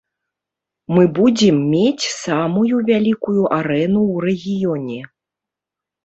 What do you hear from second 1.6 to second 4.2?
мець самую вялікую арэну